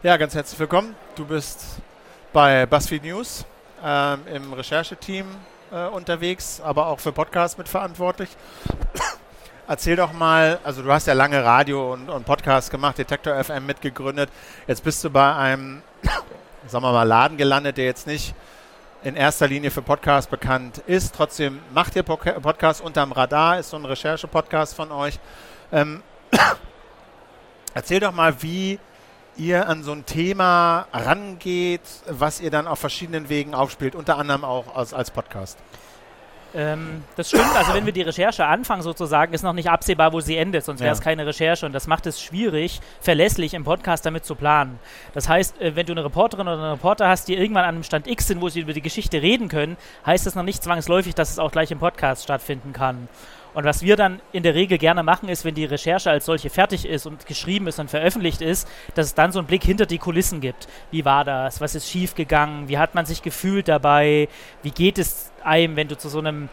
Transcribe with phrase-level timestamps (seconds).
[0.00, 0.94] Ja, ganz herzlich willkommen.
[1.16, 1.60] Du bist
[2.32, 3.44] bei BuzzFeed News
[3.84, 5.26] ähm, im Rechercheteam
[5.72, 8.28] äh, unterwegs, aber auch für Podcasts mitverantwortlich.
[9.66, 13.66] Erzähl doch mal, also du hast ja lange Radio und, und Podcast gemacht, Detektor FM
[13.66, 14.30] mitgegründet.
[14.68, 15.82] Jetzt bist du bei einem,
[16.68, 18.36] sagen wir mal, Laden gelandet, der jetzt nicht
[19.02, 21.12] in erster Linie für Podcasts bekannt ist.
[21.12, 25.18] Trotzdem macht ihr Podcast unterm Radar, ist so ein Recherche-Podcast von euch.
[25.72, 26.04] Ähm,
[27.74, 28.78] erzähl doch mal, wie
[29.38, 34.44] ihr an so ein Thema rangeht, was ihr dann auf verschiedenen Wegen aufspielt, unter anderem
[34.44, 35.58] auch als, als Podcast.
[36.54, 40.20] Ähm, das stimmt, also wenn wir die Recherche anfangen sozusagen, ist noch nicht absehbar, wo
[40.20, 41.04] sie endet, sonst wäre es ja.
[41.04, 44.78] keine Recherche und das macht es schwierig, verlässlich im Podcast damit zu planen.
[45.12, 47.84] Das heißt, äh, wenn du eine Reporterin oder einen Reporter hast, die irgendwann an einem
[47.84, 51.14] Stand X sind, wo sie über die Geschichte reden können, heißt das noch nicht zwangsläufig,
[51.14, 53.08] dass es auch gleich im Podcast stattfinden kann.
[53.58, 56.48] Und was wir dann in der Regel gerne machen, ist, wenn die Recherche als solche
[56.48, 59.84] fertig ist und geschrieben ist und veröffentlicht ist, dass es dann so einen Blick hinter
[59.84, 60.68] die Kulissen gibt.
[60.92, 61.60] Wie war das?
[61.60, 62.68] Was ist schiefgegangen?
[62.68, 64.28] Wie hat man sich gefühlt dabei?
[64.62, 66.48] Wie geht es einem, wenn du zu so einem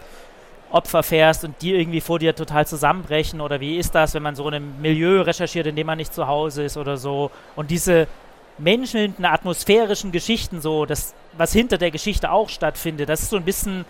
[0.72, 3.40] Opfer fährst und die irgendwie vor dir total zusammenbrechen?
[3.40, 6.12] Oder wie ist das, wenn man so in einem Milieu recherchiert, in dem man nicht
[6.12, 7.30] zu Hause ist oder so?
[7.56, 8.08] Und diese
[8.58, 13.46] menschelnden, atmosphärischen Geschichten, so das, was hinter der Geschichte auch stattfindet, das ist so ein
[13.46, 13.86] bisschen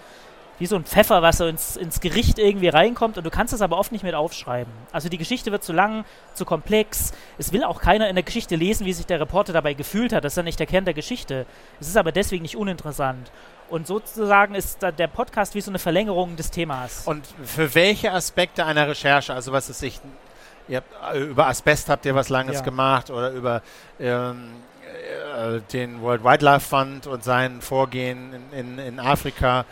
[0.59, 3.61] wie so ein Pfeffer, was so ins, ins Gericht irgendwie reinkommt und du kannst es
[3.61, 4.71] aber oft nicht mit aufschreiben.
[4.91, 7.11] Also die Geschichte wird zu lang, zu komplex.
[7.37, 10.23] Es will auch keiner in der Geschichte lesen, wie sich der Reporter dabei gefühlt hat.
[10.23, 11.45] Das ist ja nicht der Kern der Geschichte.
[11.79, 13.31] Es ist aber deswegen nicht uninteressant.
[13.69, 17.03] Und sozusagen ist der Podcast wie so eine Verlängerung des Themas.
[17.05, 19.99] Und für welche Aspekte einer Recherche, also was ist sich,
[20.73, 22.61] habt, äh, über Asbest habt ihr was Langes ja.
[22.61, 23.61] gemacht oder über
[23.99, 24.51] ähm,
[25.35, 29.65] äh, den World Wildlife Fund und sein Vorgehen in, in, in Afrika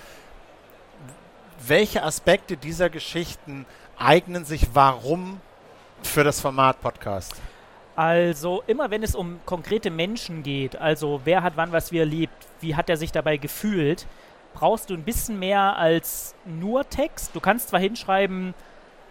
[1.67, 3.65] welche Aspekte dieser Geschichten
[3.97, 5.39] eignen sich warum
[6.01, 7.41] für das Format Podcast?
[7.95, 12.33] Also immer wenn es um konkrete Menschen geht, also wer hat wann was wie erlebt,
[12.59, 14.07] wie hat er sich dabei gefühlt,
[14.53, 17.35] brauchst du ein bisschen mehr als nur Text.
[17.35, 18.53] Du kannst zwar hinschreiben,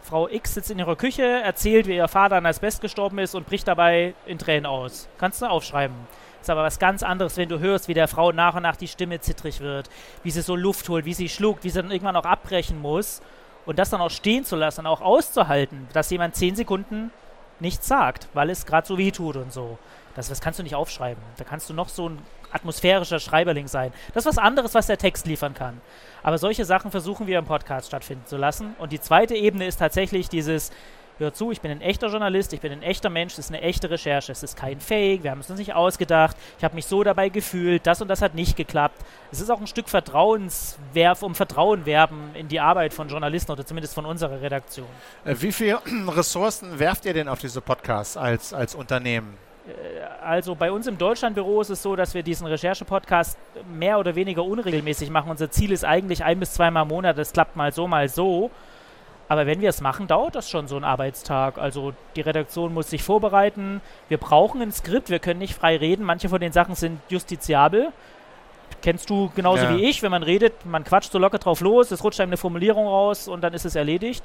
[0.03, 3.47] Frau X sitzt in ihrer Küche, erzählt, wie ihr Vater an Asbest gestorben ist und
[3.47, 5.09] bricht dabei in Tränen aus.
[5.17, 5.95] Kannst du aufschreiben.
[6.43, 8.89] Ist aber was ganz anderes, wenn du hörst, wie der Frau nach und nach die
[8.89, 9.89] Stimme zittrig wird,
[10.25, 13.23] wie sie so Luft holt, wie sie schluckt, wie sie dann irgendwann auch abbrechen muss.
[13.65, 17.13] Und das dann auch stehen zu lassen, auch auszuhalten, dass jemand zehn Sekunden
[17.61, 19.79] nichts sagt, weil es gerade so weh tut und so.
[20.17, 21.23] Das, das kannst du nicht aufschreiben.
[21.37, 22.19] Da kannst du noch so ein
[22.51, 23.93] atmosphärischer Schreiberling sein.
[24.13, 25.81] Das ist was anderes, was der Text liefern kann.
[26.25, 28.75] Aber solche Sachen versuchen wir im Podcast stattfinden zu lassen.
[28.81, 30.73] Und die zweite Ebene ist tatsächlich dieses,
[31.19, 33.63] hör zu, ich bin ein echter Journalist, ich bin ein echter Mensch, das ist eine
[33.63, 36.87] echte Recherche, es ist kein Fake, wir haben es uns nicht ausgedacht, ich habe mich
[36.87, 38.99] so dabei gefühlt, das und das hat nicht geklappt.
[39.31, 43.65] Es ist auch ein Stück Vertrauenswerf, um Vertrauen werben in die Arbeit von Journalisten oder
[43.65, 44.89] zumindest von unserer Redaktion.
[45.25, 49.37] Äh, wie viele Ressourcen werft ihr denn auf diese Podcasts als, als Unternehmen?
[49.67, 49.73] Äh,
[50.23, 53.39] also bei uns im Deutschlandbüro ist es so, dass wir diesen Recherche-Podcast
[53.73, 55.31] mehr oder weniger unregelmäßig machen.
[55.31, 57.19] Unser Ziel ist eigentlich ein bis zweimal im Monat.
[57.19, 58.51] Das klappt mal so, mal so.
[59.33, 61.57] Aber wenn wir es machen, dauert das schon so ein Arbeitstag.
[61.57, 63.81] Also die Redaktion muss sich vorbereiten.
[64.11, 66.05] Wir brauchen ein Skript, wir können nicht frei reden.
[66.05, 67.93] Manche von den Sachen sind justiziabel.
[68.83, 69.75] Kennst du genauso ja.
[69.75, 72.37] wie ich, wenn man redet, man quatscht so locker drauf los, es rutscht einem eine
[72.37, 74.23] Formulierung raus und dann ist es erledigt.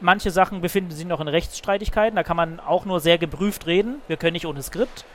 [0.00, 4.02] Manche Sachen befinden sich noch in Rechtsstreitigkeiten, da kann man auch nur sehr geprüft reden.
[4.06, 5.06] Wir können nicht ohne Skript.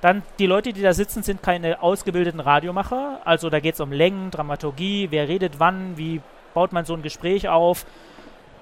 [0.00, 3.20] Dann die Leute, die da sitzen, sind keine ausgebildeten Radiomacher.
[3.26, 6.22] Also da geht es um Längen, Dramaturgie, wer redet wann, wie
[6.54, 7.84] baut man so ein Gespräch auf.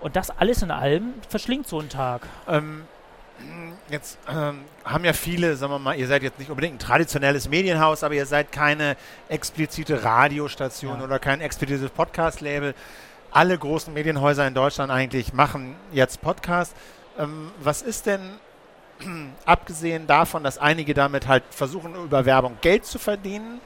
[0.01, 2.23] Und das alles in allem verschlingt so einen Tag.
[2.49, 2.85] Ähm,
[3.91, 7.49] jetzt ähm, haben ja viele, sagen wir mal, ihr seid jetzt nicht unbedingt ein traditionelles
[7.49, 8.97] Medienhaus, aber ihr seid keine
[9.29, 11.05] explizite Radiostation ja.
[11.05, 12.75] oder kein explizites Podcast-Label.
[13.31, 16.75] Alle großen Medienhäuser in Deutschland eigentlich machen jetzt Podcast.
[17.19, 18.21] Ähm, was ist denn,
[19.45, 23.61] abgesehen davon, dass einige damit halt versuchen, über Werbung Geld zu verdienen,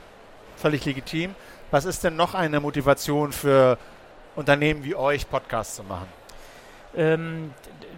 [0.56, 1.34] völlig legitim,
[1.70, 3.78] was ist denn noch eine Motivation für
[4.36, 6.06] Unternehmen wie euch, Podcasts zu machen?
[6.96, 7.52] Ähm,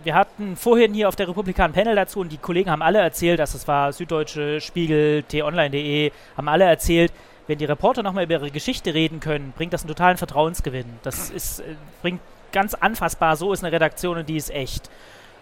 [0.04, 3.00] wir hatten vorhin hier auf der Republik ein Panel dazu und die Kollegen haben alle
[3.00, 7.12] erzählt, dass es war Süddeutsche, Spiegel, t-online.de, haben alle erzählt,
[7.48, 10.86] wenn die Reporter nochmal über ihre Geschichte reden können, bringt das einen totalen Vertrauensgewinn.
[11.02, 12.20] Das ist, äh, bringt
[12.52, 14.90] ganz anfassbar, so ist eine Redaktion und die ist echt.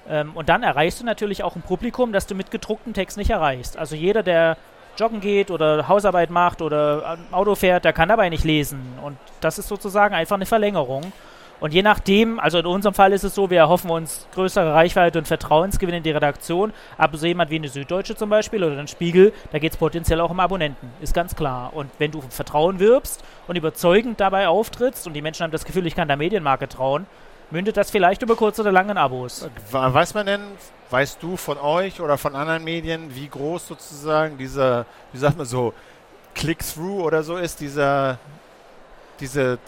[0.08, 3.30] Ähm, und dann erreichst du natürlich auch ein Publikum, das du mit gedrucktem Text nicht
[3.30, 3.76] erreichst.
[3.76, 4.56] Also jeder, der
[4.98, 8.80] joggen geht oder Hausarbeit macht oder Auto fährt, der kann dabei nicht lesen.
[9.02, 11.12] Und das ist sozusagen einfach eine Verlängerung.
[11.60, 15.18] Und je nachdem, also in unserem Fall ist es so, wir erhoffen uns größere Reichweite
[15.18, 16.72] und Vertrauensgewinn in die Redaktion.
[16.98, 20.20] Aber so jemand wie eine Süddeutsche zum Beispiel oder ein Spiegel, da geht es potenziell
[20.20, 21.72] auch um Abonnenten, ist ganz klar.
[21.74, 25.86] Und wenn du Vertrauen wirbst und überzeugend dabei auftrittst und die Menschen haben das Gefühl,
[25.86, 27.06] ich kann der Medienmarke trauen,
[27.50, 29.48] mündet das vielleicht über kurz oder lang in Abos.
[29.70, 30.40] Weiß man denn,
[30.90, 35.46] weißt du von euch oder von anderen Medien, wie groß sozusagen dieser, wie sagt man
[35.46, 35.72] so,
[36.34, 38.18] Click-Through oder so ist, dieser,
[39.20, 39.58] diese,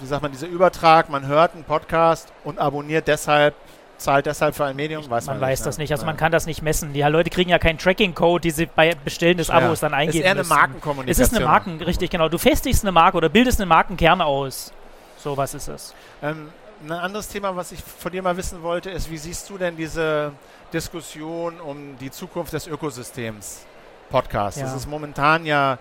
[0.00, 3.54] wie sagt man, dieser Übertrag, man hört einen Podcast und abonniert deshalb
[3.98, 5.08] zahlt deshalb für ein Medium?
[5.08, 5.92] Weiß man, man weiß nicht, das nicht.
[5.92, 6.92] Also man kann das nicht messen.
[6.92, 9.88] Die Leute kriegen ja keinen Tracking-Code, die sie bei Bestellen des Abos ja.
[9.88, 10.52] dann eingeben Es ist eher müssen.
[10.52, 11.24] eine Markenkommunikation.
[11.24, 12.28] Es ist eine Marken, richtig, genau.
[12.28, 14.72] Du festigst eine Marke oder bildest einen Markenkern aus.
[15.18, 15.94] So was ist es.
[16.22, 16.48] Ähm,
[16.84, 19.76] ein anderes Thema, was ich von dir mal wissen wollte, ist, wie siehst du denn
[19.76, 20.32] diese
[20.72, 23.64] Diskussion um die Zukunft des Ökosystems
[24.10, 24.58] Podcast?
[24.58, 24.64] Ja.
[24.64, 25.78] Das ist momentan ja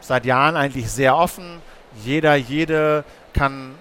[0.00, 1.60] seit Jahren eigentlich sehr offen.
[1.96, 3.74] Jeder, jede kann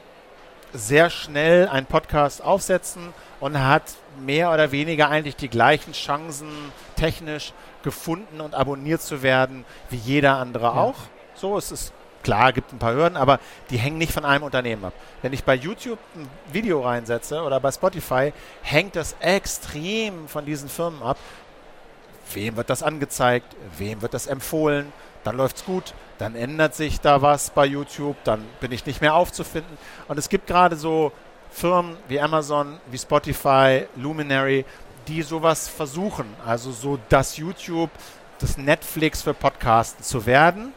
[0.74, 3.84] sehr schnell einen Podcast aufsetzen und hat
[4.20, 6.50] mehr oder weniger eigentlich die gleichen Chancen
[6.96, 7.54] technisch
[7.84, 10.74] gefunden und abonniert zu werden wie jeder andere ja.
[10.74, 10.96] auch.
[11.36, 13.40] So, es ist klar, gibt ein paar Hürden, aber
[13.70, 14.94] die hängen nicht von einem Unternehmen ab.
[15.22, 20.70] Wenn ich bei YouTube ein Video reinsetze oder bei Spotify, hängt das extrem von diesen
[20.70, 21.18] Firmen ab.
[22.34, 23.56] Wem wird das angezeigt?
[23.78, 24.92] Wem wird das empfohlen?
[25.24, 29.02] Dann läuft es gut, dann ändert sich da was bei YouTube, dann bin ich nicht
[29.02, 29.78] mehr aufzufinden.
[30.08, 31.12] Und es gibt gerade so
[31.52, 34.66] Firmen wie Amazon, wie Spotify, Luminary,
[35.08, 36.26] die sowas versuchen.
[36.46, 37.90] Also so das YouTube,
[38.40, 40.74] das Netflix für Podcasten zu werden.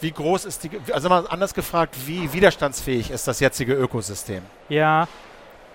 [0.00, 4.42] Wie groß ist die, also mal anders gefragt, wie widerstandsfähig ist das jetzige Ökosystem?
[4.68, 5.08] Ja,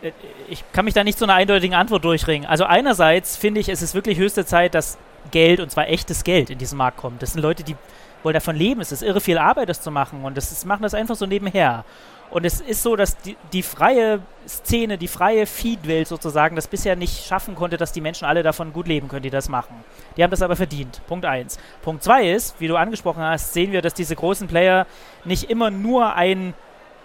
[0.02, 0.12] äh,
[0.48, 2.48] ich kann mich da nicht zu einer eindeutigen Antwort durchringen.
[2.48, 4.98] Also einerseits finde ich, es ist wirklich höchste Zeit, dass
[5.32, 7.22] Geld, und zwar echtes Geld, in diesen Markt kommt.
[7.22, 7.76] Das sind Leute, die
[8.24, 8.82] wollen davon leben.
[8.82, 10.24] Es ist irre viel Arbeit, das zu machen.
[10.24, 11.86] Und das ist, machen das einfach so nebenher.
[12.32, 16.96] Und es ist so, dass die, die freie Szene, die freie Feed-Welt sozusagen, das bisher
[16.96, 19.76] nicht schaffen konnte, dass die Menschen alle davon gut leben können, die das machen.
[20.18, 21.02] Die haben das aber verdient.
[21.06, 21.60] Punkt eins.
[21.84, 24.88] Punkt zwei ist, wie du angesprochen hast, sehen wir, dass diese großen Player
[25.26, 26.56] nicht immer nur einen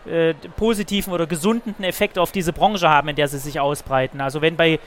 [0.07, 4.23] äh, positiven oder gesunden Effekt auf diese Branche haben, in der sie sich ausbreiten.
[4.23, 4.81] Also wenn bei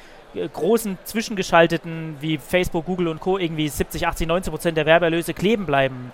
[0.53, 3.37] großen Zwischengeschalteten wie Facebook, Google und Co.
[3.37, 6.11] irgendwie 70, 80, 90 Prozent der Werbeerlöse kleben bleiben,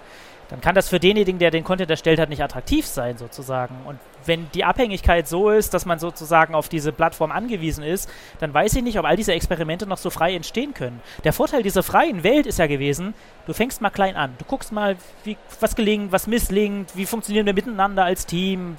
[0.50, 3.76] dann kann das für denjenigen, der den Content erstellt hat, nicht attraktiv sein, sozusagen.
[3.86, 8.10] Und wenn die Abhängigkeit so ist, dass man sozusagen auf diese Plattform angewiesen ist,
[8.40, 11.02] dann weiß ich nicht, ob all diese Experimente noch so frei entstehen können.
[11.24, 13.14] Der Vorteil dieser freien Welt ist ja gewesen,
[13.46, 14.36] du fängst mal klein an.
[14.38, 18.78] Du guckst mal, wie, was gelingt, was misslingt, wie funktionieren wir miteinander als Team,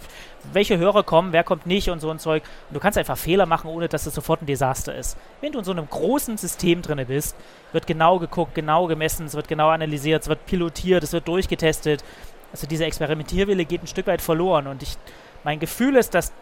[0.52, 2.42] welche Hörer kommen, wer kommt nicht und so ein Zeug.
[2.68, 5.16] Und du kannst einfach Fehler machen, ohne dass es sofort ein Desaster ist.
[5.40, 7.36] Wenn du in so einem großen System drin bist,
[7.72, 12.04] wird genau geguckt, genau gemessen, es wird genau analysiert, es wird pilotiert, es wird durchgetestet.
[12.52, 14.96] Also diese Experimentierwille geht ein Stück weit verloren und ich
[15.44, 16.32] mein Gefühl ist, dass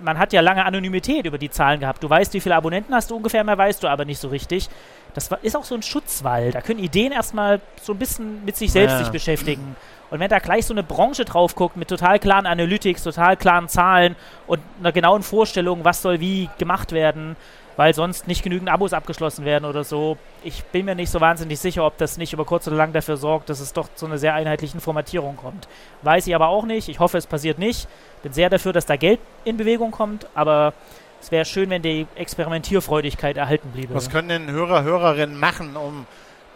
[0.00, 2.02] man hat ja lange Anonymität über die Zahlen gehabt.
[2.02, 4.68] Du weißt, wie viele Abonnenten hast du ungefähr, mehr weißt du aber nicht so richtig.
[5.14, 6.52] Das ist auch so ein Schutzwall.
[6.52, 8.98] Da können Ideen erstmal so ein bisschen mit sich selbst ja.
[9.00, 9.76] sich beschäftigen.
[10.10, 13.68] Und wenn da gleich so eine Branche drauf guckt mit total klaren Analytics, total klaren
[13.68, 17.36] Zahlen und einer genauen Vorstellung, was soll wie gemacht werden,
[17.80, 20.18] weil sonst nicht genügend Abos abgeschlossen werden oder so.
[20.44, 23.16] Ich bin mir nicht so wahnsinnig sicher, ob das nicht über kurz oder lang dafür
[23.16, 25.66] sorgt, dass es doch zu einer sehr einheitlichen Formatierung kommt.
[26.02, 26.90] Weiß ich aber auch nicht.
[26.90, 27.88] Ich hoffe, es passiert nicht.
[28.22, 30.74] Bin sehr dafür, dass da Geld in Bewegung kommt, aber
[31.22, 33.94] es wäre schön, wenn die Experimentierfreudigkeit erhalten bliebe.
[33.94, 36.06] Was können denn Hörer, Hörerinnen machen, um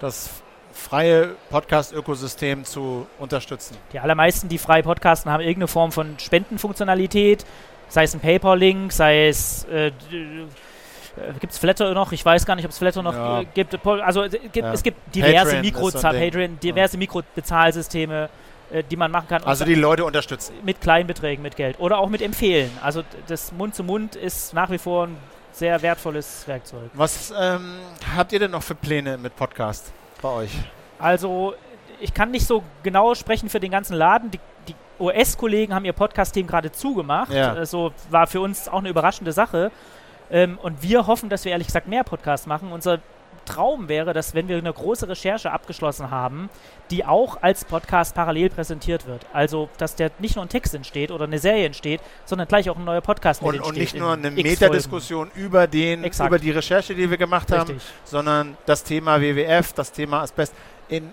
[0.01, 0.29] das
[0.75, 3.79] freie Podcast-Ökosystem zu unterstützen?
[3.95, 7.47] Die allermeisten, die frei podcasten, haben irgendeine Form von Spendenfunktionalität,
[7.89, 9.91] sei es ein PayPal-Link, sei es äh,
[11.41, 12.13] gibt es Flatter noch?
[12.13, 13.41] Ich weiß gar nicht, ob es Flatter noch ja.
[13.41, 13.87] äh, gibt.
[13.87, 14.73] Also äh, gibt, ja.
[14.73, 16.99] es gibt diverse Mikro so Patreon, diverse ja.
[16.99, 18.29] Mikrobezahlsysteme,
[18.71, 19.45] äh, die man machen kann.
[19.45, 20.55] Also die Leute unterstützen.
[20.65, 21.79] Mit kleinen Beträgen, mit Geld.
[21.79, 22.71] Oder auch mit Empfehlen.
[22.83, 25.17] Also das Mund zu Mund ist nach wie vor ein
[25.53, 26.91] sehr wertvolles Werkzeug.
[26.95, 27.77] Was ähm,
[28.17, 30.51] habt ihr denn noch für Pläne mit Podcast bei euch?
[30.99, 31.55] Also
[32.01, 34.31] ich kann nicht so genau sprechen für den ganzen Laden.
[34.31, 37.33] Die, die OS-Kollegen haben ihr Podcast-Team gerade zugemacht.
[37.33, 37.53] Ja.
[37.53, 39.71] Also war für uns auch eine überraschende Sache.
[40.31, 42.73] Ähm, und wir hoffen, dass wir ehrlich gesagt mehr Podcasts machen.
[42.73, 43.01] Unser
[43.45, 46.49] Traum wäre, dass wenn wir eine große Recherche abgeschlossen haben,
[46.91, 49.27] die auch als Podcast parallel präsentiert wird.
[49.33, 52.77] Also, dass der nicht nur ein Text entsteht oder eine Serie entsteht, sondern gleich auch
[52.77, 53.69] ein neuer Podcast und, entsteht.
[53.69, 57.83] Und nicht nur eine Metadiskussion über, den, über die Recherche, die wir gemacht haben, Richtig.
[58.05, 60.55] sondern das Thema WWF, das Thema Asbest
[60.89, 61.13] in,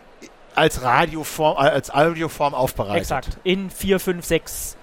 [0.56, 3.02] als Radioform, als Audioform aufbereitet.
[3.02, 3.38] Exakt.
[3.44, 4.78] In vier, fünf, sechs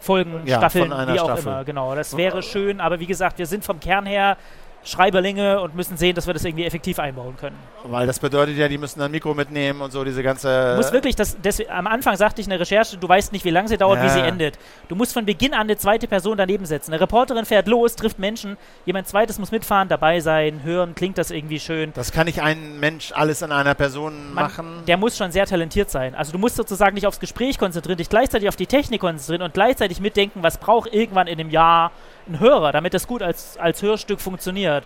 [0.00, 1.52] Folgen, ja, Staffeln, wie auch Staffel.
[1.52, 1.64] immer.
[1.64, 4.36] Genau, das wäre schön, aber wie gesagt, wir sind vom Kern her
[4.82, 7.56] Schreiberlinge und müssen sehen, dass wir das irgendwie effektiv einbauen können.
[7.84, 10.72] Weil das bedeutet ja, die müssen ein Mikro mitnehmen und so diese ganze.
[10.72, 13.44] Du musst wirklich, das, das, am Anfang sagte ich in der Recherche, du weißt nicht,
[13.44, 14.04] wie lange sie dauert, ja.
[14.04, 14.58] wie sie endet.
[14.88, 16.92] Du musst von Beginn an eine zweite Person daneben setzen.
[16.92, 18.56] Eine Reporterin fährt los, trifft Menschen,
[18.86, 21.92] jemand zweites muss mitfahren, dabei sein, hören, klingt das irgendwie schön.
[21.94, 24.82] Das kann nicht ein Mensch alles in einer Person Man, machen.
[24.86, 26.14] Der muss schon sehr talentiert sein.
[26.14, 29.52] Also du musst sozusagen nicht aufs Gespräch konzentrieren, dich gleichzeitig auf die Technik konzentrieren und
[29.52, 31.92] gleichzeitig mitdenken, was braucht irgendwann in einem Jahr
[32.30, 34.84] einen Hörer, damit das gut als, als Hörstück funktioniert.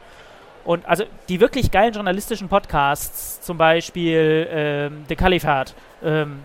[0.64, 6.42] Und also die wirklich geilen journalistischen Podcasts, zum Beispiel ähm, The Califat, ähm,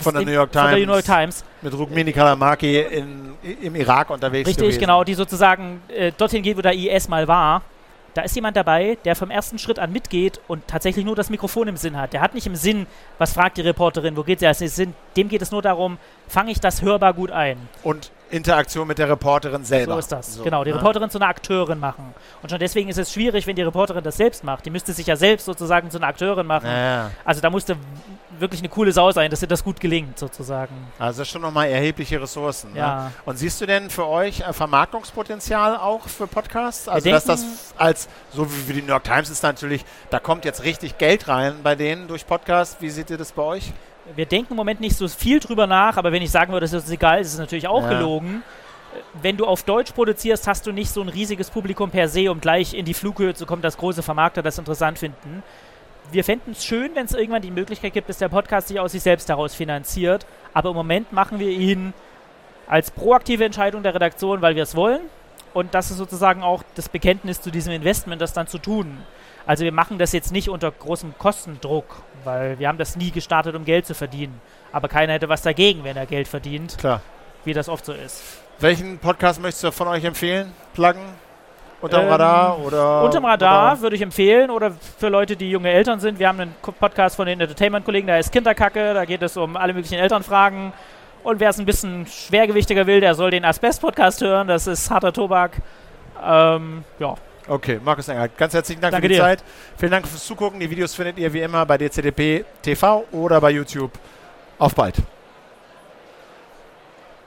[0.00, 1.44] von der, New York Times, von der New York Times.
[1.62, 4.80] Mit Rukmini Kalamaki in, im Irak unterwegs Richtig, gewesen.
[4.80, 7.62] genau, die sozusagen äh, dorthin geht, wo der IS mal war.
[8.14, 11.68] Da ist jemand dabei, der vom ersten Schritt an mitgeht und tatsächlich nur das Mikrofon
[11.68, 12.12] im Sinn hat.
[12.12, 12.86] Der hat nicht im Sinn,
[13.18, 14.46] was fragt die Reporterin, wo geht sie?
[14.46, 14.66] Also
[15.16, 15.96] dem geht es nur darum,
[16.28, 17.56] fange ich das hörbar gut ein.
[17.82, 19.94] Und Interaktion mit der Reporterin selber.
[19.94, 20.34] So ist das.
[20.34, 20.76] So, genau, die ne?
[20.76, 22.14] Reporterin zu einer Akteurin machen.
[22.42, 24.66] Und schon deswegen ist es schwierig, wenn die Reporterin das selbst macht.
[24.66, 26.66] Die müsste sich ja selbst sozusagen zu einer Akteurin machen.
[26.66, 27.10] Ja.
[27.24, 27.76] Also da musste
[28.38, 30.74] wirklich eine coole Sau sein, dass ihr das gut gelingt, sozusagen.
[30.98, 32.72] Also das ist schon nochmal erhebliche Ressourcen.
[32.72, 32.78] Ne?
[32.78, 33.04] Ja.
[33.04, 33.12] Ne?
[33.26, 36.88] Und siehst du denn für euch äh, Vermarktungspotenzial auch für Podcasts?
[36.88, 40.64] Also dass das als, so wie die New York Times ist natürlich, da kommt jetzt
[40.64, 42.76] richtig Geld rein bei denen durch Podcasts.
[42.80, 43.72] Wie seht ihr das bei euch?
[44.16, 46.72] Wir denken im Moment nicht so viel drüber nach, aber wenn ich sagen würde, das
[46.72, 47.90] ist egal, ist es natürlich auch ja.
[47.90, 48.42] gelogen.
[49.22, 52.40] Wenn du auf Deutsch produzierst, hast du nicht so ein riesiges Publikum per se, um
[52.40, 55.42] gleich in die Flughöhe zu kommen, dass große Vermarkter das interessant finden.
[56.10, 58.92] Wir fänden es schön, wenn es irgendwann die Möglichkeit gibt, dass der Podcast sich aus
[58.92, 60.26] sich selbst daraus finanziert.
[60.52, 61.94] Aber im Moment machen wir ihn
[62.66, 65.02] als proaktive Entscheidung der Redaktion, weil wir es wollen.
[65.52, 68.98] Und das ist sozusagen auch das Bekenntnis zu diesem Investment, das dann zu tun.
[69.46, 73.56] Also wir machen das jetzt nicht unter großem Kostendruck, weil wir haben das nie gestartet,
[73.56, 74.40] um Geld zu verdienen.
[74.72, 76.78] Aber keiner hätte was dagegen, wenn er Geld verdient.
[76.78, 77.00] Klar.
[77.44, 78.22] Wie das oft so ist.
[78.60, 80.52] Welchen Podcast möchtest du von euch empfehlen?
[80.74, 81.02] Pluggen?
[81.80, 83.02] Unterm ähm, Radar oder?
[83.02, 83.80] Unterm Radar oder?
[83.80, 86.18] würde ich empfehlen oder für Leute, die junge Eltern sind.
[86.18, 88.92] Wir haben einen Podcast von den Entertainment-Kollegen, der heißt Kinderkacke.
[88.92, 90.72] Da geht es um alle möglichen Elternfragen.
[91.22, 94.48] Und wer es ein bisschen schwergewichtiger will, der soll den Asbest-Podcast hören.
[94.48, 95.58] Das ist harter Tobak.
[96.22, 97.14] Ähm, ja.
[97.48, 99.22] Okay, Markus Enger, ganz herzlichen Dank Danke für die dir.
[99.22, 99.42] Zeit.
[99.76, 100.60] Vielen Dank fürs Zugucken.
[100.60, 103.90] Die Videos findet ihr wie immer bei DCDP TV oder bei YouTube.
[104.58, 104.96] Auf bald.